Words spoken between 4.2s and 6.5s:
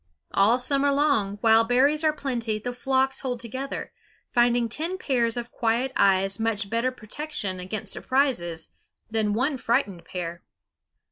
finding ten pairs of quiet eyes